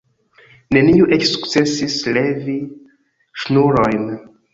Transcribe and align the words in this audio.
Neniu 0.77 1.09
eĉ 1.17 1.25
sukcesis 1.31 1.97
levi 2.15 2.55
ŝnurojn. 3.43 4.09